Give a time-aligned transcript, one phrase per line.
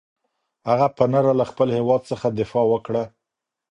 [0.69, 3.03] هغه په نره له خپل هېواد څخه دفاع وکړه.